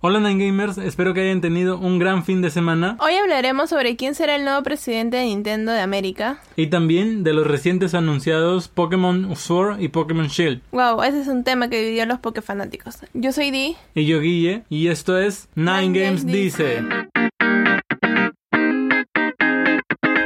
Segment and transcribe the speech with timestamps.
[0.00, 2.96] Hola Nine Gamers, espero que hayan tenido un gran fin de semana.
[3.00, 6.40] Hoy hablaremos sobre quién será el nuevo presidente de Nintendo de América.
[6.54, 10.60] Y también de los recientes anunciados Pokémon Sword y Pokémon Shield.
[10.70, 12.98] Wow, ese es un tema que dividió a los Pokéfanáticos.
[13.12, 13.74] Yo soy Di.
[13.96, 16.84] Y yo Guille, y esto es Nine, Nine Games, Games Dice.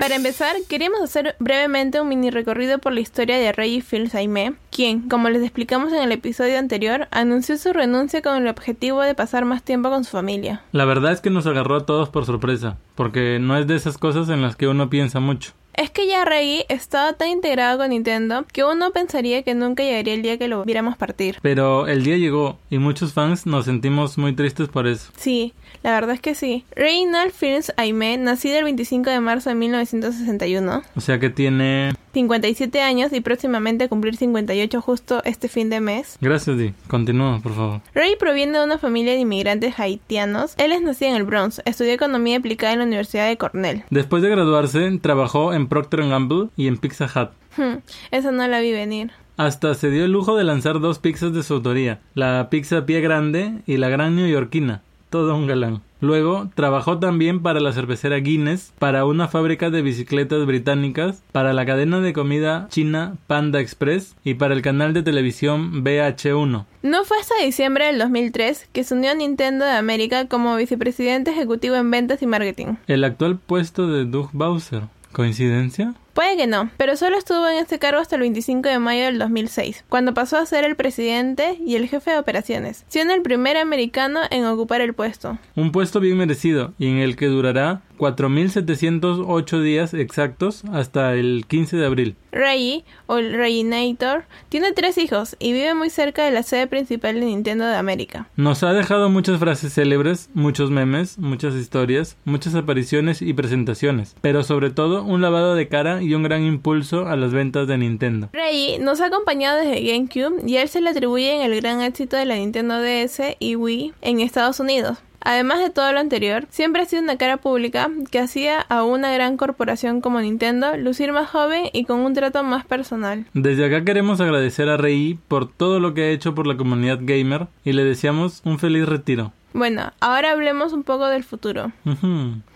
[0.03, 5.09] Para empezar, queríamos hacer brevemente un mini recorrido por la historia de Reggie Fils-Aimé, quien,
[5.09, 9.45] como les explicamos en el episodio anterior, anunció su renuncia con el objetivo de pasar
[9.45, 10.62] más tiempo con su familia.
[10.73, 13.96] La verdad es que nos agarró a todos por sorpresa, porque no es de esas
[13.96, 15.53] cosas en las que uno piensa mucho.
[15.75, 20.14] Es que ya Reggie estaba tan integrado con Nintendo que uno pensaría que nunca llegaría
[20.14, 21.39] el día que lo viéramos partir.
[21.40, 25.11] Pero el día llegó y muchos fans nos sentimos muy tristes por eso.
[25.17, 26.64] Sí, la verdad es que sí.
[26.76, 31.95] Reynald Films Aimé, nacido el 25 de marzo de 1961, O sea que tiene...
[32.12, 36.19] 57 años y próximamente cumplir 58 justo este fin de mes.
[36.20, 36.75] Gracias, Di.
[36.89, 37.80] Continúa, por favor.
[37.94, 40.55] Ray proviene de una familia de inmigrantes haitianos.
[40.58, 43.84] Él es nacido en el Bronx, estudió economía aplicada en la Universidad de Cornell.
[43.91, 47.31] Después de graduarse, trabajó en Procter Gamble y en Pizza Hut.
[47.56, 47.78] Hmm,
[48.11, 49.12] esa no la vi venir.
[49.37, 53.00] Hasta se dio el lujo de lanzar dos pizzas de su autoría, la pizza pie
[53.00, 54.83] grande y la gran neoyorquina.
[55.11, 55.83] Todo un galán.
[56.03, 61.64] Luego trabajó también para la cervecera Guinness, para una fábrica de bicicletas británicas, para la
[61.64, 66.67] cadena de comida china Panda Express y para el canal de televisión BH1.
[66.83, 71.31] No fue hasta diciembre del 2003 que se unió a Nintendo de América como vicepresidente
[71.31, 72.75] ejecutivo en ventas y marketing.
[72.89, 74.83] El actual puesto de Doug Bowser.
[75.12, 75.94] ¿Coincidencia?
[76.15, 79.19] Puede que no, pero solo estuvo en este cargo hasta el 25 de mayo del
[79.19, 83.57] 2006, cuando pasó a ser el presidente y el jefe de operaciones, siendo el primer
[83.57, 85.39] americano en ocupar el puesto.
[85.57, 91.77] Un puesto bien merecido y en el que durará 4.708 días exactos hasta el 15
[91.77, 92.17] de abril.
[92.33, 97.21] Reggie, o el Reignator, tiene tres hijos y vive muy cerca de la sede principal
[97.21, 98.29] de Nintendo de América.
[98.37, 104.43] Nos ha dejado muchas frases célebres, muchos memes, muchas historias, muchas apariciones y presentaciones, pero
[104.43, 108.28] sobre todo un lavado de cara y un gran impulso a las ventas de Nintendo.
[108.32, 111.81] Reggie nos ha acompañado desde GameCube y a él se le atribuye en el gran
[111.82, 114.99] éxito de la Nintendo DS y Wii en Estados Unidos.
[115.25, 119.12] Además de todo lo anterior, siempre ha sido una cara pública que hacía a una
[119.12, 123.27] gran corporación como Nintendo lucir más joven y con un trato más personal.
[123.32, 126.98] Desde acá queremos agradecer a Rei por todo lo que ha hecho por la comunidad
[127.03, 129.32] gamer y le deseamos un feliz retiro.
[129.55, 131.73] Bueno, ahora hablemos un poco del futuro.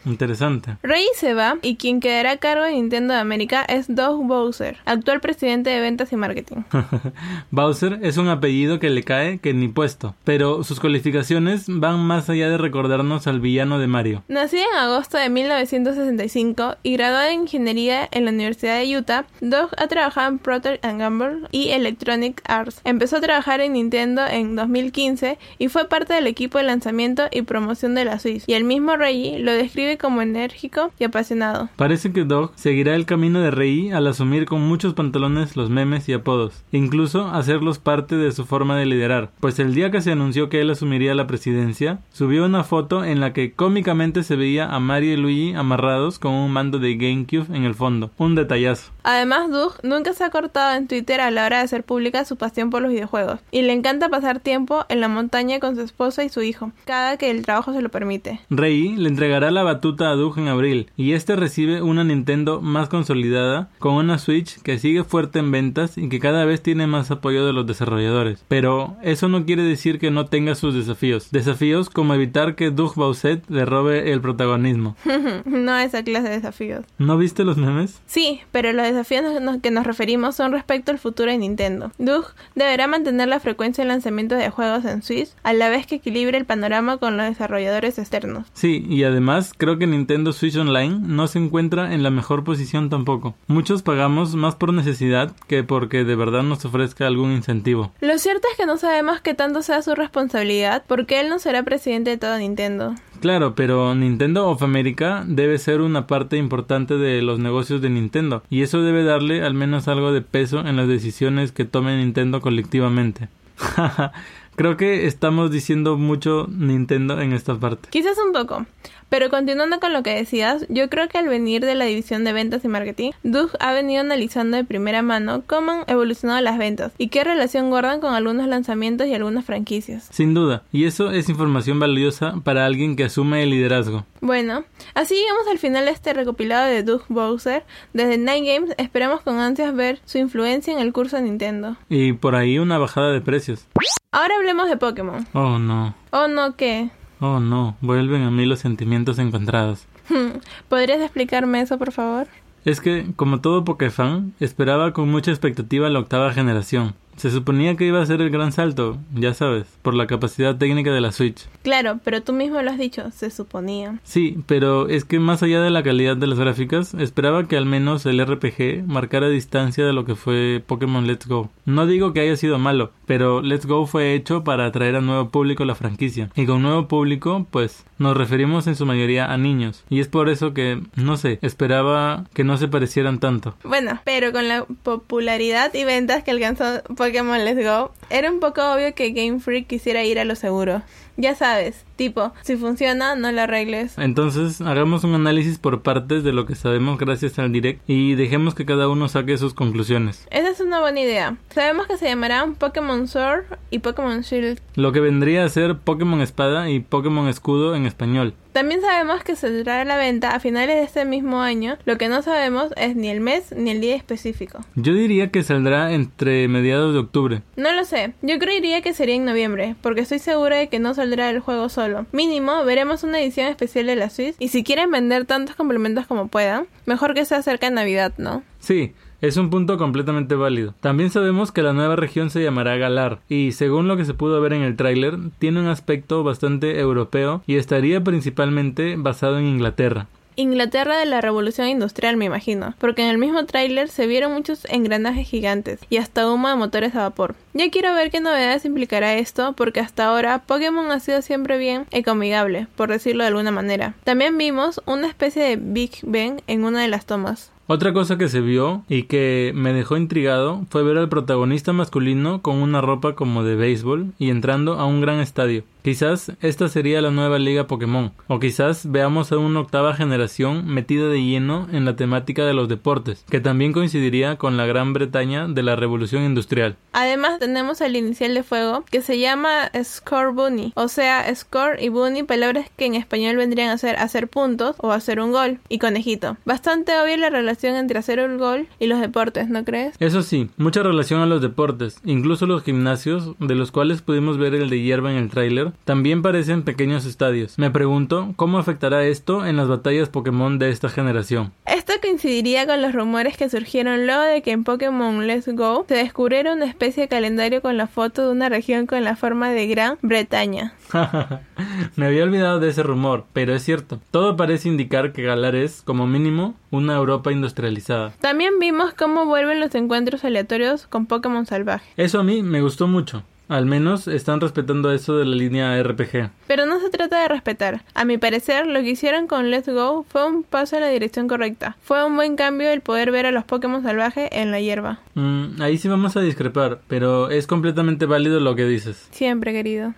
[0.05, 0.77] Interesante.
[0.83, 4.79] Reggie se va y quien quedará a cargo de Nintendo de América es Doug Bowser,
[4.85, 6.63] actual presidente de ventas y marketing.
[7.51, 12.31] Bowser es un apellido que le cae que ni puesto, pero sus calificaciones van más
[12.31, 14.23] allá de recordarnos al villano de Mario.
[14.29, 19.71] Nacida en agosto de 1965 y graduada en ingeniería en la Universidad de Utah, Doug
[19.77, 22.81] ha trabajado en Procter Gamble y Electronic Arts.
[22.85, 26.86] Empezó a trabajar en Nintendo en 2015 y fue parte del equipo de lanzamiento
[27.33, 28.45] y promoción de la Switch.
[28.47, 31.69] Y el mismo Reggie lo describe como enérgico y apasionado.
[31.77, 36.09] Parece que Doug seguirá el camino de Rei al asumir con muchos pantalones los memes
[36.09, 40.13] y apodos, incluso hacerlos parte de su forma de liderar, pues el día que se
[40.13, 44.69] anunció que él asumiría la presidencia, subió una foto en la que cómicamente se veía
[44.69, 48.93] a Mario y Luigi amarrados con un mando de GameCube en el fondo, un detallazo.
[49.03, 52.37] Además, Doug nunca se ha cortado en Twitter a la hora de hacer pública su
[52.37, 56.25] pasión por los videojuegos, y le encanta pasar tiempo en la montaña con su esposa
[56.25, 58.41] y su hijo, cada que el trabajo se lo permite.
[58.51, 62.89] Rei le entregará la batuta a Doug en abril, y este recibe una Nintendo más
[62.89, 67.11] consolidada, con una Switch que sigue fuerte en ventas y que cada vez tiene más
[67.11, 68.45] apoyo de los desarrolladores.
[68.49, 71.31] Pero eso no quiere decir que no tenga sus desafíos.
[71.31, 74.97] Desafíos como evitar que Doug Bowsett le robe el protagonismo.
[75.45, 76.85] no esa clase de desafíos.
[76.99, 78.01] ¿No viste los memes?
[78.07, 79.25] Sí, pero los desafíos
[79.63, 81.93] que nos referimos son respecto al futuro de Nintendo.
[81.99, 85.97] Doug deberá mantener la frecuencia de lanzamiento de juegos en Switch, a la vez que
[85.97, 86.66] equilibre el panorama
[86.99, 88.47] con los desarrolladores externos.
[88.53, 92.91] Sí, y además creo que Nintendo Switch Online no se encuentra en la mejor posición
[92.91, 93.35] tampoco.
[93.47, 97.93] Muchos pagamos más por necesidad que porque de verdad nos ofrezca algún incentivo.
[98.01, 101.63] Lo cierto es que no sabemos qué tanto sea su responsabilidad porque él no será
[101.63, 102.95] presidente de toda Nintendo.
[103.21, 108.43] Claro, pero Nintendo of America debe ser una parte importante de los negocios de Nintendo
[108.51, 112.41] y eso debe darle al menos algo de peso en las decisiones que tome Nintendo
[112.41, 113.29] colectivamente.
[114.57, 117.89] Creo que estamos diciendo mucho Nintendo en esta parte.
[117.91, 118.65] Quizás un poco.
[119.09, 122.33] Pero continuando con lo que decías, yo creo que al venir de la división de
[122.33, 126.93] ventas y marketing, Doug ha venido analizando de primera mano cómo han evolucionado las ventas
[126.99, 130.09] y qué relación guardan con algunos lanzamientos y algunas franquicias.
[130.11, 134.05] Sin duda, y eso es información valiosa para alguien que asume el liderazgo.
[134.21, 134.65] Bueno,
[134.95, 137.65] así llegamos al final de este recopilado de Doug Bowser.
[137.93, 141.77] Desde Nine Games esperamos con ansias ver su influencia en el curso de Nintendo.
[141.89, 143.67] Y por ahí una bajada de precios.
[144.11, 145.27] Ahora hablemos de Pokémon.
[145.33, 145.95] Oh no.
[146.11, 146.91] Oh no, ¿qué?
[147.21, 149.87] Oh no, vuelven a mí los sentimientos encontrados.
[150.69, 152.27] ¿Podrías explicarme eso, por favor?
[152.65, 156.95] Es que, como todo Pokéfan, esperaba con mucha expectativa la octava generación.
[157.17, 160.93] Se suponía que iba a ser el gran salto, ya sabes, por la capacidad técnica
[160.93, 161.47] de la Switch.
[161.63, 163.99] Claro, pero tú mismo lo has dicho, se suponía.
[164.05, 167.67] Sí, pero es que más allá de la calidad de las gráficas, esperaba que al
[167.67, 171.51] menos el RPG marcara distancia de lo que fue Pokémon Let's Go.
[171.65, 175.31] No digo que haya sido malo, pero Let's Go fue hecho para atraer a nuevo
[175.31, 176.31] público a la franquicia.
[176.35, 179.85] Y con nuevo público, pues, nos referimos en su mayoría a niños.
[179.89, 183.57] Y es por eso que, no sé, esperaba que no se parecieran tanto.
[183.65, 188.63] Bueno, pero con la popularidad y ventas que alcanzó Pokémon Let's Go, era un poco
[188.73, 190.83] obvio que Game Freak quisiera ir a lo seguro.
[191.19, 193.97] Ya sabes, tipo, si funciona, no lo arregles.
[193.97, 198.55] Entonces, hagamos un análisis por partes de lo que sabemos gracias al direct y dejemos
[198.55, 200.27] que cada uno saque sus conclusiones.
[200.31, 201.39] Esa es una buena idea.
[201.55, 204.61] Sabemos que se llamarán Pokémon Sword y Pokémon Shield.
[204.75, 208.35] Lo que vendría a ser Pokémon Espada y Pokémon Escudo en español.
[208.53, 211.77] También sabemos que saldrá a la venta a finales de este mismo año.
[211.85, 214.61] Lo que no sabemos es ni el mes ni el día específico.
[214.77, 217.43] Yo diría que saldrá entre mediados de octubre.
[217.57, 217.96] No lo sé.
[218.23, 221.69] Yo creería que sería en noviembre, porque estoy segura de que no saldrá el juego
[221.69, 222.07] solo.
[222.13, 224.37] Mínimo, veremos una edición especial de la Switch.
[224.39, 228.43] Y si quieren vender tantos complementos como puedan, mejor que sea cerca de Navidad, ¿no?
[228.59, 230.75] Sí, es un punto completamente válido.
[230.81, 234.41] También sabemos que la nueva región se llamará Galar y según lo que se pudo
[234.41, 240.09] ver en el tráiler tiene un aspecto bastante europeo y estaría principalmente basado en Inglaterra.
[240.39, 244.67] Inglaterra de la Revolución Industrial, me imagino, porque en el mismo tráiler se vieron muchos
[244.67, 247.35] engranajes gigantes y hasta humo de motores a vapor.
[247.57, 251.87] Ya quiero ver qué novedades implicará esto, porque hasta ahora Pokémon ha sido siempre bien
[251.91, 253.95] ecomigable, por decirlo de alguna manera.
[254.05, 257.51] También vimos una especie de Big Ben en una de las tomas.
[257.67, 262.43] Otra cosa que se vio y que me dejó intrigado fue ver al protagonista masculino
[262.43, 265.65] con una ropa como de béisbol y entrando a un gran estadio.
[265.83, 271.09] Quizás esta sería la nueva liga Pokémon, o quizás veamos a una octava generación metida
[271.09, 275.47] de lleno en la temática de los deportes, que también coincidiría con la Gran Bretaña
[275.47, 276.77] de la Revolución Industrial.
[276.93, 281.91] Además tenemos el inicial de fuego que se llama Score Bunny, o sea, Score y
[281.91, 285.79] Bunny, palabras que en español vendrían a ser hacer puntos o hacer un gol, y
[285.79, 286.37] conejito.
[286.45, 289.95] Bastante obvia la relación entre hacer un gol y los deportes, ¿no crees?
[290.01, 294.57] Eso sí, mucha relación a los deportes, incluso los gimnasios, de los cuales pudimos ver
[294.57, 297.59] el de hierba en el tráiler, también parecen pequeños estadios.
[297.59, 301.53] Me pregunto cómo afectará esto en las batallas Pokémon de esta generación.
[301.65, 305.95] Esto coincidiría con los rumores que surgieron luego de que en Pokémon Let's Go se
[305.95, 309.67] descubriera una especie de calendario con la foto de una región con la forma de
[309.67, 310.73] Gran Bretaña.
[311.97, 314.01] Me había olvidado de ese rumor, pero es cierto.
[314.11, 318.13] Todo parece indicar que Galar es, como mínimo, una Europa industrializada.
[318.21, 321.91] También vimos cómo vuelven los encuentros aleatorios con Pokémon salvaje.
[321.99, 323.23] Eso a mí me gustó mucho.
[323.49, 326.31] Al menos están respetando eso de la línea RPG.
[326.47, 327.83] Pero no se trata de respetar.
[327.95, 331.29] A mi parecer, lo que hicieron con Let's Go fue un paso en la dirección
[331.29, 331.77] correcta.
[331.83, 334.99] Fue un buen cambio el poder ver a los Pokémon salvajes en la hierba.
[335.15, 339.09] Mm, ahí sí vamos a discrepar, pero es completamente válido lo que dices.
[339.13, 339.95] Siempre, querido.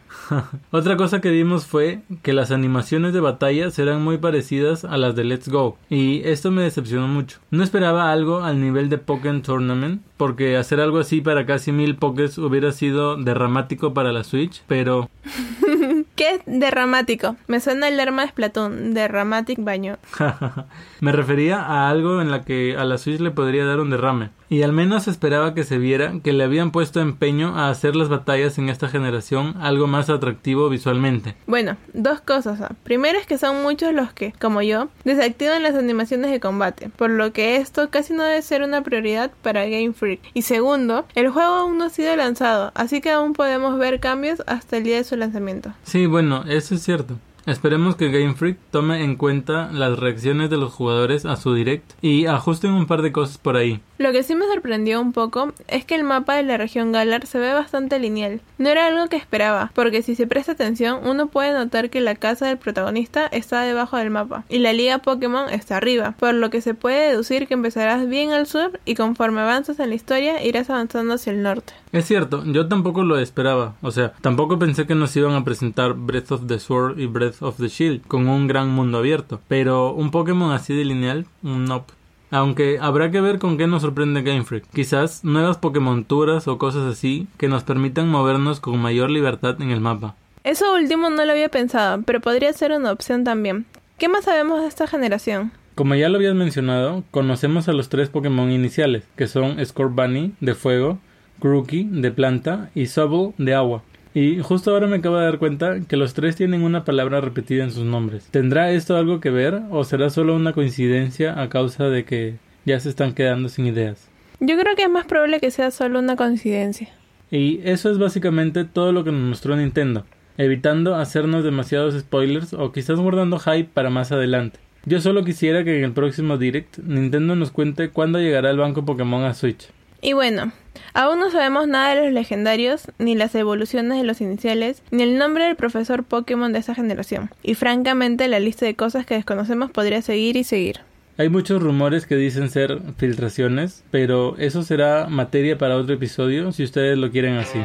[0.71, 5.17] Otra cosa que vimos fue que las animaciones de batalla serán muy parecidas a las
[5.17, 7.39] de Let's Go, y esto me decepcionó mucho.
[7.51, 11.97] No esperaba algo al nivel de Pokémon Tournament, porque hacer algo así para casi mil
[11.97, 15.09] Pokés hubiera sido derramático para la Switch, pero...
[16.17, 17.37] ¿Qué es derramático?
[17.47, 19.97] Me suena el arma de Splatoon, derramatic baño.
[21.01, 24.31] Me refería a algo en la que a la Switch le podría dar un derrame.
[24.51, 28.09] Y al menos esperaba que se viera que le habían puesto empeño a hacer las
[28.09, 31.35] batallas en esta generación algo más atractivo visualmente.
[31.47, 32.59] Bueno, dos cosas.
[32.83, 37.11] Primero es que son muchos los que, como yo, desactivan las animaciones de combate, por
[37.11, 40.21] lo que esto casi no debe ser una prioridad para Game Freak.
[40.33, 44.43] Y segundo, el juego aún no ha sido lanzado, así que aún podemos ver cambios
[44.47, 45.73] hasta el día de su lanzamiento.
[45.83, 47.19] Sí, bueno, eso es cierto.
[47.49, 51.95] Esperemos que Game Freak tome en cuenta las reacciones de los jugadores a su direct
[52.03, 53.81] y ajusten un par de cosas por ahí.
[53.97, 57.27] Lo que sí me sorprendió un poco es que el mapa de la región Galar
[57.27, 58.43] se ve bastante lineal.
[58.59, 62.15] No era algo que esperaba, porque si se presta atención uno puede notar que la
[62.17, 66.51] casa del protagonista está debajo del mapa y la liga Pokémon está arriba, por lo
[66.51, 70.45] que se puede deducir que empezarás bien al sur y conforme avanzas en la historia
[70.45, 71.73] irás avanzando hacia el norte.
[71.91, 75.95] Es cierto, yo tampoco lo esperaba, o sea, tampoco pensé que nos iban a presentar
[75.95, 79.93] Breath of the Sword y Breath of the Shield con un gran mundo abierto, pero
[79.93, 81.85] un Pokémon así de lineal, no.
[82.31, 84.65] Aunque habrá que ver con qué nos sorprende Game Freak.
[84.73, 89.81] Quizás nuevas Pokémonturas o cosas así que nos permitan movernos con mayor libertad en el
[89.81, 90.15] mapa.
[90.45, 93.67] Eso último no lo había pensado, pero podría ser una opción también.
[93.99, 95.53] ¿Qué más sabemos de esta generación?
[95.75, 100.55] Como ya lo habías mencionado, conocemos a los tres Pokémon iniciales, que son Scorbunny de
[100.55, 100.99] fuego,
[101.41, 103.83] Grookey de planta y Sobble de agua.
[104.19, 107.63] Y justo ahora me acabo de dar cuenta que los tres tienen una palabra repetida
[107.63, 108.27] en sus nombres.
[108.33, 112.35] ¿Tendrá esto algo que ver o será solo una coincidencia a causa de que
[112.65, 114.11] ya se están quedando sin ideas?
[114.41, 116.89] Yo creo que es más probable que sea solo una coincidencia.
[117.31, 120.05] Y eso es básicamente todo lo que nos mostró Nintendo,
[120.37, 124.59] evitando hacernos demasiados spoilers o quizás guardando hype para más adelante.
[124.85, 128.85] Yo solo quisiera que en el próximo Direct Nintendo nos cuente cuándo llegará el banco
[128.85, 129.69] Pokémon a Switch.
[130.01, 130.53] Y bueno,
[130.95, 135.19] aún no sabemos nada de los legendarios, ni las evoluciones de los iniciales, ni el
[135.19, 137.31] nombre del profesor Pokémon de esa generación.
[137.43, 140.81] Y francamente la lista de cosas que desconocemos podría seguir y seguir.
[141.17, 146.63] Hay muchos rumores que dicen ser filtraciones, pero eso será materia para otro episodio si
[146.63, 147.59] ustedes lo quieren así.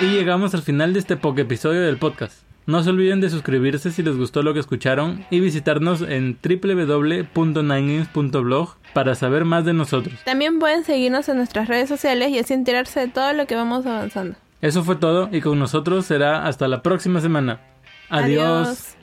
[0.00, 2.42] Y llegamos al final de este poke episodio del podcast.
[2.66, 8.76] No se olviden de suscribirse si les gustó lo que escucharon y visitarnos en www.ninegames.blog
[8.94, 10.14] para saber más de nosotros.
[10.24, 13.84] También pueden seguirnos en nuestras redes sociales y así enterarse de todo lo que vamos
[13.84, 14.36] avanzando.
[14.62, 17.60] Eso fue todo y con nosotros será hasta la próxima semana.
[18.08, 18.96] Adiós.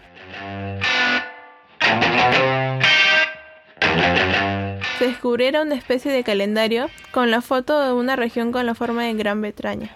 [4.98, 9.04] Se descubriera una especie de calendario con la foto de una región con la forma
[9.04, 9.92] de Gran Bretaña.